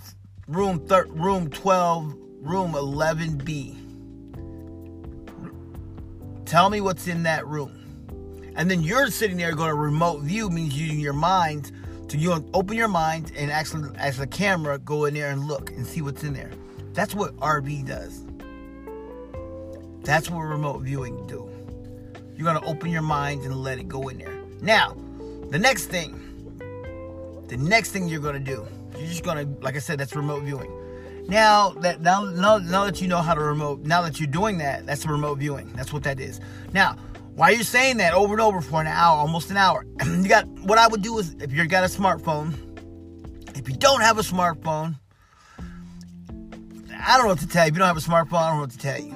[0.49, 3.77] room thir- room 12 room 11b
[6.51, 7.71] tell me what's in that room.
[8.57, 11.71] And then you're sitting there going to remote view means using your mind
[12.09, 15.71] to you open your mind and actually as a camera go in there and look
[15.71, 16.51] and see what's in there.
[16.93, 18.25] That's what rv does.
[20.03, 21.49] That's what remote viewing do.
[22.35, 24.43] You're to open your mind and let it go in there.
[24.61, 24.97] Now
[25.51, 26.17] the next thing
[27.47, 28.67] the next thing you're to do
[28.99, 30.71] you're just gonna, like I said, that's remote viewing.
[31.31, 34.59] Now that now, now now that you know how to remote, now that you're doing
[34.59, 35.73] that, that's the remote viewing.
[35.75, 36.41] That's what that is.
[36.73, 36.97] Now,
[37.37, 40.49] while you're saying that over and over for an hour, almost an hour, you got
[40.49, 42.57] what I would do is if you got a smartphone,
[43.57, 44.97] if you don't have a smartphone,
[47.01, 47.69] I don't know what to tell you.
[47.69, 49.15] If you don't have a smartphone, I don't know what to tell you.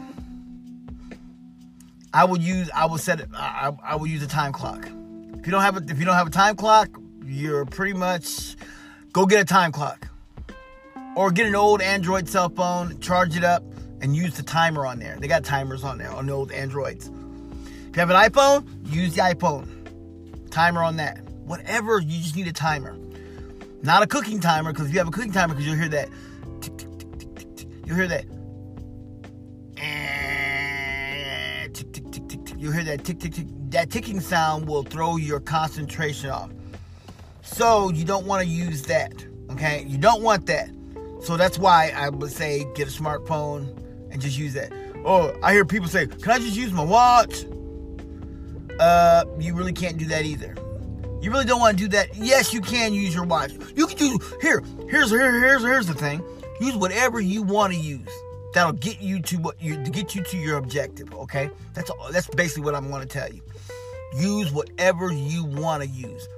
[2.13, 4.87] I would use I would set it I, I would use a time clock.
[4.87, 6.91] If you don't have a if you don't have a time clock,
[7.25, 8.55] you're pretty much
[9.13, 10.07] go get a time clock.
[11.17, 13.63] Or get an old Android cell phone, charge it up,
[14.01, 15.17] and use the timer on there.
[15.19, 17.09] They got timers on there on old Androids.
[17.89, 19.69] If you have an iPhone, use the iPhone.
[20.51, 21.23] Timer on that.
[21.45, 22.99] Whatever, you just need a timer.
[23.83, 26.09] Not a cooking timer, because if you have a cooking timer, because you'll hear that.
[27.87, 28.25] You'll hear that.
[29.77, 31.95] Eh, tick.
[32.57, 33.47] You'll hear that tick, tick, tick.
[33.71, 36.51] That ticking sound will throw your concentration off.
[37.43, 39.13] So you don't want to use that.
[39.51, 39.85] Okay?
[39.87, 40.71] You don't want that.
[41.25, 43.77] So that's why I would say get a smartphone
[44.11, 44.73] and just use that.
[45.05, 47.45] Oh, I hear people say, "Can I just use my watch?"
[48.79, 50.55] Uh, you really can't do that either.
[51.21, 52.15] You really don't want to do that.
[52.17, 53.53] Yes, you can use your watch.
[53.75, 54.63] You can do here.
[54.89, 56.23] Here's here, here's here's the thing.
[56.61, 58.09] Use whatever you want to use.
[58.53, 61.13] That'll get you to what you to get you to your objective.
[61.15, 63.43] Okay, that's that's basically what I'm going to tell you.
[64.17, 66.29] Use whatever you want to use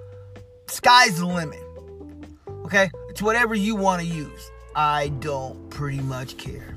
[0.69, 1.63] sky's the limit.
[2.65, 2.91] Okay?
[3.09, 4.51] It's whatever you want to use.
[4.77, 6.77] I don't pretty much care.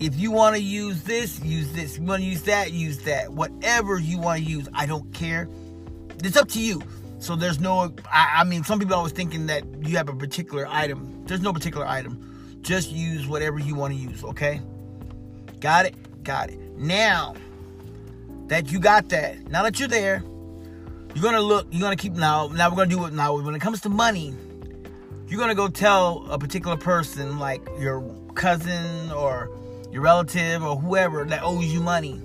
[0.00, 1.96] If you want to use this, use this.
[1.96, 3.32] You want to use that, use that.
[3.32, 5.48] Whatever you want to use, I don't care.
[6.24, 6.82] It's up to you.
[7.20, 10.66] So there's no, I, I mean, some people always thinking that you have a particular
[10.68, 11.24] item.
[11.26, 12.58] There's no particular item.
[12.60, 14.60] Just use whatever you want to use, okay?
[15.60, 16.24] Got it?
[16.24, 16.58] Got it.
[16.76, 17.34] Now
[18.48, 20.24] that you got that, now that you're there,
[21.14, 23.36] you're gonna look, you're gonna keep now, now we're gonna do it now.
[23.36, 24.34] When it comes to money,
[25.28, 28.02] you're gonna go tell a particular person, like your
[28.34, 29.50] cousin or
[29.92, 32.20] your relative or whoever that owes you money.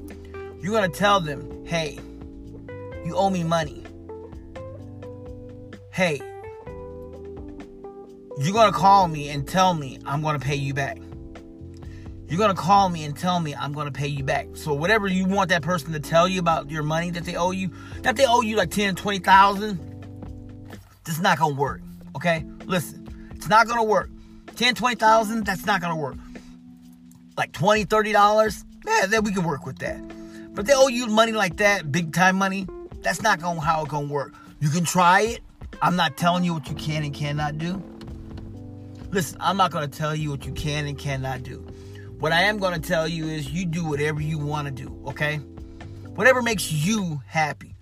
[0.62, 2.00] You're gonna tell them, hey,
[3.04, 3.84] you owe me money.
[5.92, 6.22] Hey,
[8.38, 10.98] you're gonna call me and tell me I'm gonna pay you back.
[12.30, 14.48] You're gonna call me and tell me I'm gonna pay you back.
[14.54, 17.52] So whatever you want that person to tell you about your money that they owe
[17.52, 17.70] you,
[18.04, 19.78] that they owe you like 10, 20,000,
[21.04, 21.82] that's not gonna work.
[22.16, 22.46] Okay?
[22.66, 24.10] Listen, it's not gonna work.
[24.56, 26.16] 10, 20,000, that's not gonna work.
[27.38, 30.02] Like 20, 30 dollars, yeah, then we can work with that.
[30.54, 32.68] But they owe you money like that, big time money,
[33.02, 34.34] that's not gonna how it's gonna work.
[34.60, 35.42] You can try it.
[35.82, 37.82] I'm not telling you what you can and cannot do.
[39.12, 41.66] Listen, I'm not gonna tell you what you can and cannot do.
[42.24, 45.42] What I am to tell you is you do whatever you want to do, okay?
[46.16, 47.76] Whatever makes you happy.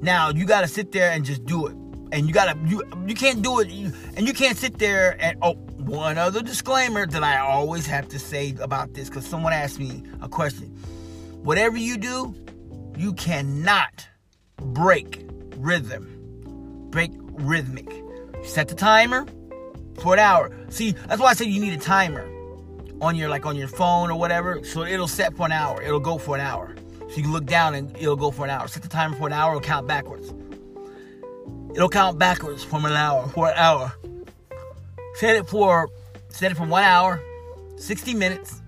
[0.00, 1.74] Now, you got to sit there and just do it.
[2.12, 5.16] And you got to you you can't do it you, and you can't sit there
[5.20, 9.52] and oh, one other disclaimer that I always have to say about this cuz someone
[9.52, 10.68] asked me a question.
[11.42, 12.34] Whatever you do,
[12.96, 14.06] you cannot
[14.56, 15.24] break
[15.56, 16.16] rhythm.
[16.90, 17.88] Break rhythmic.
[18.44, 19.26] Set the timer
[20.00, 20.50] for an hour.
[20.68, 22.28] See, that's why I said you need a timer
[23.00, 24.62] on your like on your phone or whatever.
[24.64, 25.80] So it'll set for an hour.
[25.82, 26.74] It'll go for an hour.
[27.08, 28.68] So you can look down and it'll go for an hour.
[28.68, 29.52] Set the timer for an hour.
[29.52, 30.32] It'll count backwards.
[31.74, 33.92] It'll count backwards from an hour for an hour.
[35.14, 35.88] Set it for
[36.28, 37.22] set it for one hour,
[37.76, 38.60] 60 minutes,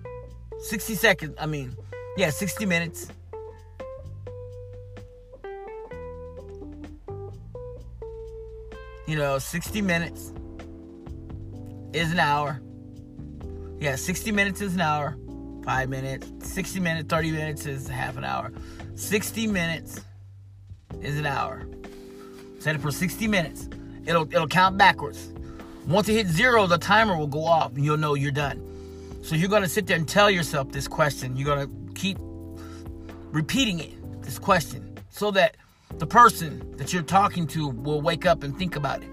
[0.60, 1.34] 60 seconds.
[1.38, 1.76] I mean,
[2.16, 3.08] yeah, 60 minutes.
[9.06, 10.32] You know, 60 minutes
[11.92, 12.60] is an hour.
[13.80, 15.16] Yeah, 60 minutes is an hour.
[15.64, 16.30] Five minutes.
[16.52, 18.52] 60 minutes, 30 minutes is half an hour.
[18.94, 20.00] 60 minutes
[21.00, 21.66] is an hour.
[22.62, 23.68] Set it for 60 minutes.
[24.06, 25.32] It'll it'll count backwards.
[25.88, 28.62] Once it hits zero, the timer will go off and you'll know you're done.
[29.24, 31.36] So you're gonna sit there and tell yourself this question.
[31.36, 32.18] You're gonna keep
[33.32, 35.56] repeating it, this question, so that
[35.98, 39.08] the person that you're talking to will wake up and think about it.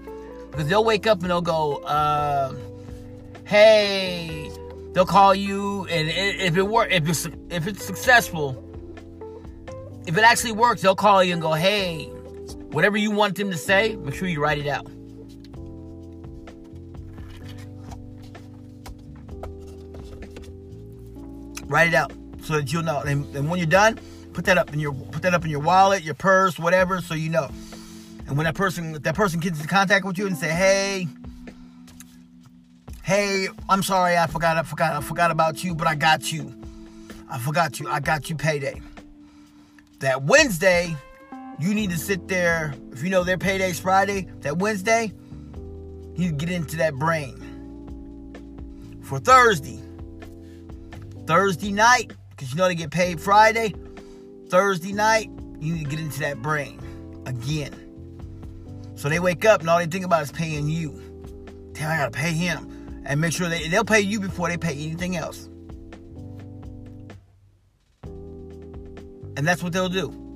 [0.52, 2.54] Because they'll wake up and they'll go, uh,
[3.46, 4.48] hey,
[4.92, 8.62] they'll call you, and if it work, if it's if it's successful,
[10.06, 12.12] if it actually works, they'll call you and go, hey,
[12.72, 14.86] whatever you want them to say, make sure you write it out.
[21.66, 23.00] Write it out so that you'll know.
[23.00, 23.98] And, and when you're done,
[24.32, 27.14] put that up in your put that up in your wallet, your purse, whatever, so
[27.14, 27.48] you know.
[28.26, 31.08] And when that person that person gets in contact with you and say, hey,
[33.02, 36.54] hey, I'm sorry, I forgot, I forgot, I forgot about you, but I got you.
[37.28, 37.88] I forgot you.
[37.88, 38.80] I got you payday.
[40.00, 40.96] That Wednesday,
[41.60, 42.74] you need to sit there.
[42.92, 45.12] If you know their payday's Friday, that Wednesday,
[46.16, 47.36] you get into that brain.
[49.02, 49.80] For Thursday,
[51.26, 53.74] Thursday night, because you know they get paid Friday,
[54.48, 56.80] Thursday night, you need to get into that brain
[57.26, 57.74] again.
[58.96, 60.90] So they wake up and all they think about is paying you.
[61.72, 64.72] Damn, I gotta pay him and make sure they, they'll pay you before they pay
[64.72, 65.48] anything else.
[69.36, 70.29] And that's what they'll do.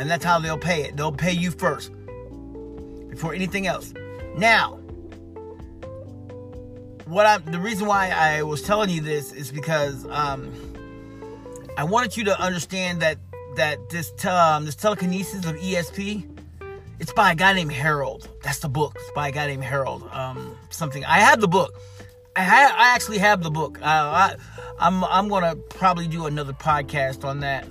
[0.00, 0.96] And that's how they'll pay it.
[0.96, 1.92] They'll pay you first
[3.10, 3.92] before anything else.
[4.34, 4.76] Now,
[7.04, 10.50] what I the reason why I was telling you this is because um,
[11.76, 13.18] I wanted you to understand that
[13.56, 16.26] that this um, this telekinesis of ESP
[17.00, 18.28] it's by a guy named Harold.
[18.42, 18.94] That's the book.
[18.96, 20.06] It's by a guy named Harold.
[20.12, 21.02] Um, something.
[21.06, 21.74] I have the book.
[22.36, 23.78] I ha- I actually have the book.
[23.82, 24.36] I, I
[24.78, 27.66] I'm I'm gonna probably do another podcast on that.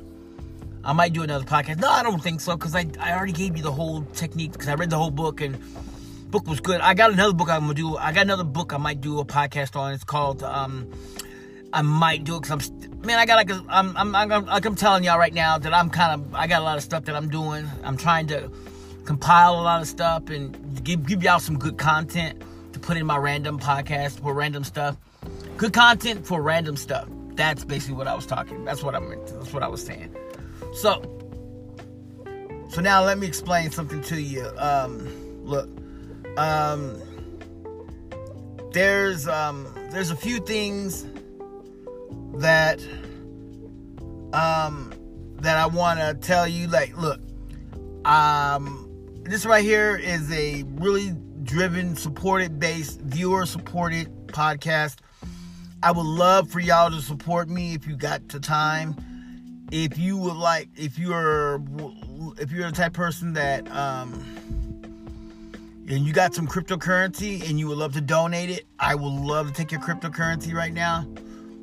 [0.83, 1.79] I might do another podcast.
[1.79, 4.67] No, I don't think so because I I already gave you the whole technique because
[4.67, 5.57] I read the whole book and
[6.31, 6.81] book was good.
[6.81, 7.97] I got another book I'm gonna do.
[7.97, 9.93] I got another book I might do a podcast on.
[9.93, 10.91] It's called um
[11.73, 14.65] I might do it because I'm man I got like a, I'm I'm I'm like
[14.65, 17.05] I'm telling y'all right now that I'm kind of I got a lot of stuff
[17.05, 17.67] that I'm doing.
[17.83, 18.49] I'm trying to
[19.05, 22.41] compile a lot of stuff and give, give y'all some good content
[22.73, 24.95] to put in my random podcast for random stuff.
[25.57, 27.07] Good content for random stuff.
[27.33, 28.63] That's basically what I was talking.
[28.65, 29.25] That's what I meant.
[29.27, 30.15] That's what I was saying.
[30.79, 31.01] So,
[32.69, 34.49] so now let me explain something to you.
[34.57, 35.67] Um, look,
[36.37, 37.01] um,
[38.71, 41.05] there's um, there's a few things
[42.35, 42.79] that
[44.31, 44.93] um,
[45.41, 46.67] that I want to tell you.
[46.67, 47.19] Like, look,
[48.05, 48.89] um,
[49.23, 51.13] this right here is a really
[51.43, 54.99] driven, supported based, viewer supported podcast.
[55.83, 58.95] I would love for y'all to support me if you got the time.
[59.71, 61.61] If you would like, if you're,
[62.39, 64.13] if you're the type person that, um,
[65.87, 69.47] and you got some cryptocurrency and you would love to donate it, I would love
[69.47, 71.07] to take your cryptocurrency right now.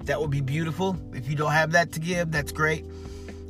[0.05, 0.97] That would be beautiful.
[1.15, 2.85] If you don't have that to give, that's great.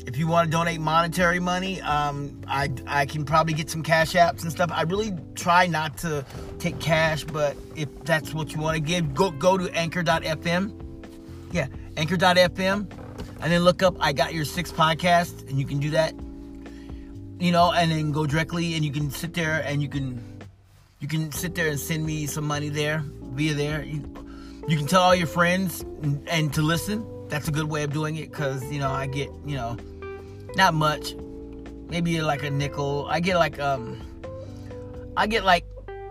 [0.07, 4.13] If you want to donate monetary money, um, I, I can probably get some cash
[4.13, 4.71] apps and stuff.
[4.73, 6.25] I really try not to
[6.59, 10.73] take cash, but if that's what you want to give, go go to anchor.fm.
[11.53, 13.06] Yeah, anchor.fm.
[13.41, 16.15] And then look up I Got Your Six podcast, and you can do that.
[17.39, 20.23] You know, and then go directly, and you can sit there and you can
[21.01, 23.83] you can sit there and send me some money there via there.
[23.83, 24.03] You,
[24.67, 27.07] you can tell all your friends and, and to listen.
[27.29, 29.77] That's a good way of doing it because you know I get you know
[30.55, 31.15] not much,
[31.89, 33.07] maybe like a nickel.
[33.11, 34.01] I get like um,
[35.17, 35.67] I get like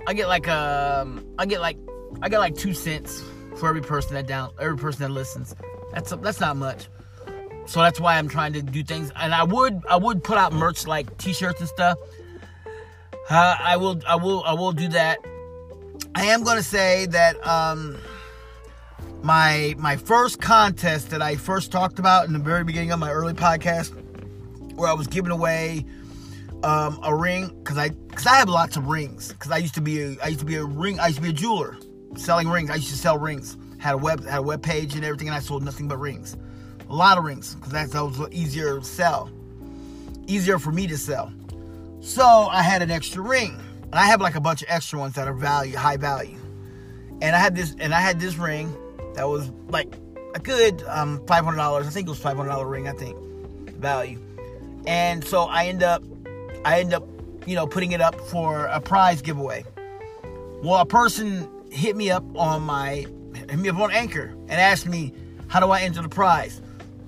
[0.07, 1.77] I get like um, I get like
[2.21, 3.23] I get like two cents
[3.57, 5.55] for every person that down every person that listens.
[5.93, 6.87] That's that's not much.
[7.67, 9.11] So that's why I'm trying to do things.
[9.15, 11.97] And I would I would put out merch like T-shirts and stuff.
[13.29, 15.19] Uh, I will I will I will do that.
[16.13, 17.97] I am gonna say that um,
[19.23, 23.11] my my first contest that I first talked about in the very beginning of my
[23.11, 23.91] early podcast,
[24.75, 25.85] where I was giving away
[26.63, 29.81] um, a ring because I because I have lots of rings because I used to
[29.81, 31.77] be a, I used to be a ring I used to be a jeweler
[32.15, 32.69] selling rings.
[32.69, 33.57] I used to sell rings.
[33.79, 36.37] Had a web had a web page and everything, and I sold nothing but rings.
[36.89, 39.29] A lot of rings because that's that was easier to sell,
[40.27, 41.31] easier for me to sell.
[41.99, 45.15] So I had an extra ring, and I have like a bunch of extra ones
[45.15, 46.37] that are value, high value.
[47.21, 48.75] And I had this, and I had this ring
[49.15, 49.93] that was like
[50.35, 51.87] a good um, five hundred dollars.
[51.87, 52.87] I think it was five hundred dollar ring.
[52.87, 53.17] I think
[53.77, 54.19] value.
[54.85, 56.03] And so I end up,
[56.63, 57.07] I end up,
[57.47, 59.65] you know, putting it up for a prize giveaway.
[60.61, 64.85] Well, a person hit me up on my, hit me up on Anchor and asked
[64.85, 65.13] me,
[65.47, 66.61] how do I enter the prize?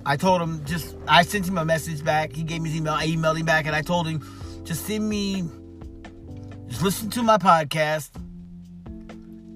[0.07, 2.31] I told him just, I sent him a message back.
[2.31, 2.93] He gave me his email.
[2.93, 4.23] I emailed him back and I told him
[4.63, 5.43] just send me,
[6.67, 8.11] just listen to my podcast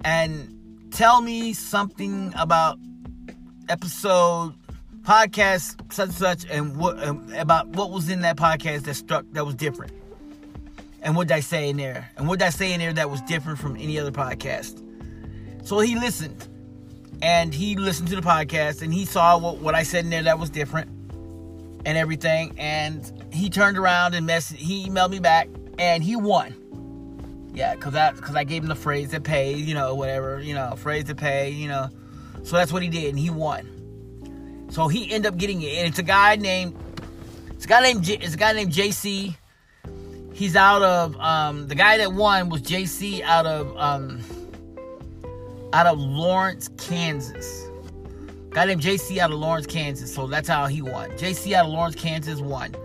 [0.03, 2.77] and tell me something about
[3.69, 4.53] episode
[5.03, 9.25] podcast such and such and what um, about what was in that podcast that struck
[9.31, 9.91] that was different
[11.01, 13.09] and what did i say in there and what did i say in there that
[13.09, 14.79] was different from any other podcast
[15.65, 16.47] so he listened
[17.21, 20.23] and he listened to the podcast and he saw what, what i said in there
[20.23, 20.89] that was different
[21.85, 22.53] and everything.
[22.57, 25.47] And he turned around and messaged, he emailed me back,
[25.77, 26.55] and he won.
[27.53, 30.53] Yeah, cause I cause I gave him the phrase to pay, you know, whatever, you
[30.53, 31.89] know, phrase to pay, you know.
[32.43, 34.67] So that's what he did, and he won.
[34.71, 36.75] So he ended up getting it, and it's a guy named
[37.49, 39.35] it's a guy named J, it's a guy named JC.
[40.33, 44.21] He's out of um, the guy that won was JC out of um,
[45.73, 47.69] out of Lawrence, Kansas.
[48.51, 50.13] Guy named JC out of Lawrence, Kansas.
[50.13, 51.09] So that's how he won.
[51.11, 52.75] JC out of Lawrence, Kansas won.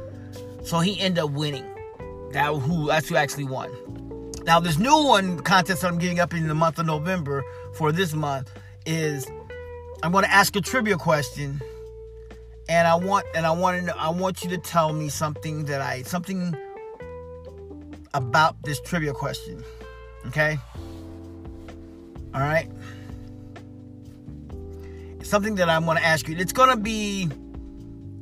[0.63, 1.67] So he ended up winning.
[2.33, 3.71] That who that's who actually won.
[4.45, 7.91] Now this new one contest that I'm getting up in the month of November for
[7.91, 8.51] this month
[8.85, 9.27] is
[10.03, 11.61] I'm going to ask a trivia question,
[12.69, 16.03] and I want and I want I want you to tell me something that I
[16.03, 16.55] something
[18.15, 19.65] about this trivia question.
[20.27, 20.59] Okay.
[22.35, 22.69] All right
[25.29, 26.37] something that I'm going to ask you.
[26.37, 27.29] It's to be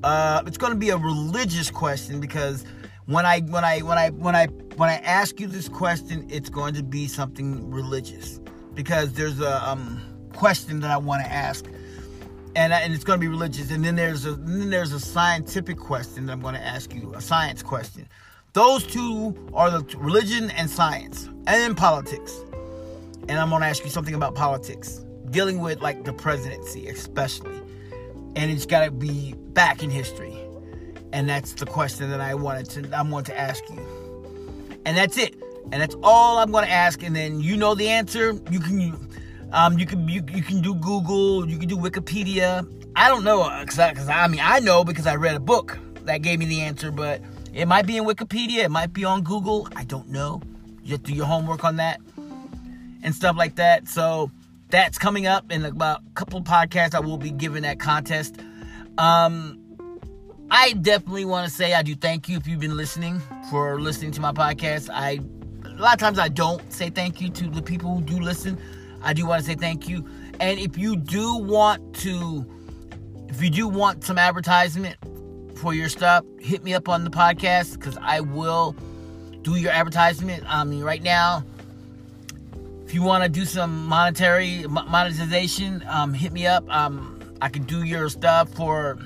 [0.03, 2.65] uh, it's to be a religious question because
[3.07, 4.47] when I when I when I when I
[4.77, 8.41] when I ask you this question, it's going to be something religious
[8.75, 10.01] because there's a um,
[10.35, 11.65] question that I want to ask,
[12.57, 13.71] and and it's going to be religious.
[13.71, 17.15] And then there's a then there's a scientific question that I'm going to ask you,
[17.15, 18.09] a science question.
[18.53, 22.39] Those two are the religion and science, and then politics.
[23.27, 27.61] And I'm going to ask you something about politics dealing with like the presidency, especially.
[28.37, 30.37] And it's got to be back in history.
[31.12, 34.81] And that's the question that I wanted to I want to ask you.
[34.85, 35.37] And that's it.
[35.72, 37.03] And that's all I'm going to ask.
[37.03, 38.39] And then you know the answer.
[38.51, 39.09] You can
[39.53, 41.49] um, you can you, you can do Google.
[41.49, 42.68] You can do Wikipedia.
[42.97, 45.79] I don't know because I, cause I mean I know because I read a book
[46.03, 47.20] that gave me the answer, but
[47.53, 48.64] it might be in Wikipedia.
[48.64, 49.68] It might be on Google.
[49.77, 50.43] I don't know.
[50.83, 52.01] You have to do your homework on that
[53.05, 53.89] and stuff like that.
[53.89, 54.31] So
[54.71, 56.95] that's coming up in about a couple podcasts.
[56.95, 58.37] I will be giving that contest.
[58.99, 59.61] Um,
[60.51, 64.12] I definitely want to say I do thank you if you've been listening for listening
[64.12, 64.91] to my podcast.
[64.93, 65.21] I
[65.65, 68.59] a lot of times I don't say thank you to the people who do listen.
[69.03, 70.07] I do want to say thank you.
[70.41, 72.47] And if you do want to,
[73.29, 74.97] if you do want some advertisement
[75.57, 78.77] for your stuff, hit me up on the podcast because I will
[79.43, 80.45] do your advertisement.
[80.47, 81.45] I mean, right now,
[82.87, 86.64] if you want to do some monetary monetization, um, hit me up.
[86.68, 88.99] Um, I can do your stuff for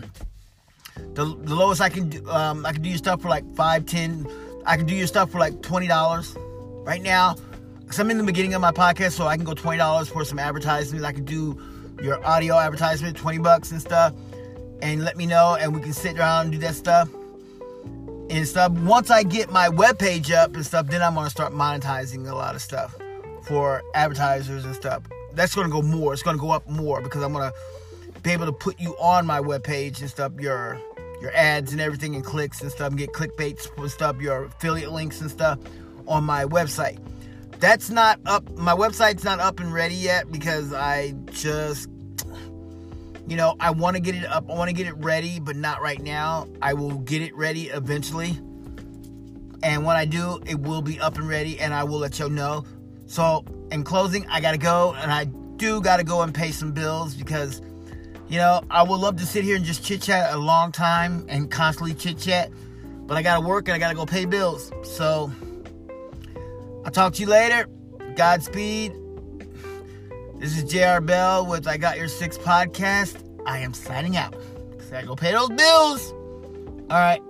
[1.15, 2.29] the, the lowest I can do.
[2.29, 4.27] Um, I can do your stuff for like five, ten.
[4.67, 6.37] I can do your stuff for like twenty dollars
[6.85, 7.37] right now.
[7.87, 10.25] Cause I'm in the beginning of my podcast, so I can go twenty dollars for
[10.25, 11.07] some advertisements.
[11.07, 11.59] I can do
[12.03, 14.13] your audio advertisement, twenty bucks and stuff,
[14.83, 17.09] and let me know, and we can sit down and do that stuff
[18.29, 18.73] and stuff.
[18.73, 22.55] Once I get my webpage up and stuff, then I'm gonna start monetizing a lot
[22.55, 22.95] of stuff
[23.49, 25.03] for advertisers and stuff.
[25.33, 26.13] That's gonna go more.
[26.13, 27.53] It's gonna go up more because I'm gonna
[28.23, 30.79] be able to put you on my webpage and stuff, your
[31.21, 34.93] your ads and everything and clicks and stuff, and get clickbaits and stuff, your affiliate
[34.93, 35.59] links and stuff
[36.07, 36.99] on my website.
[37.59, 38.49] That's not up.
[38.57, 41.89] My website's not up and ready yet because I just
[43.27, 44.51] you know, I want to get it up.
[44.51, 46.49] I want to get it ready, but not right now.
[46.63, 48.39] I will get it ready eventually.
[49.63, 52.31] And when I do, it will be up and ready, and I will let y'all
[52.31, 52.65] know.
[53.09, 53.43] So,
[53.73, 55.25] in closing, I got to go, and I
[55.57, 57.63] do got to go and pay some bills because,
[58.29, 61.25] you know, I would love to sit here and just chit chat a long time
[61.27, 62.53] and constantly chit chat,
[63.07, 64.71] but I got to work and I got to go pay bills.
[64.85, 65.33] So,
[66.85, 67.67] I'll talk to you later.
[68.15, 68.93] Godspeed.
[70.37, 73.17] This is JR Bell with I Got Your Six podcast.
[73.47, 74.35] I am signing out.
[74.79, 76.13] Cause I go pay those bills.
[76.91, 77.23] All right.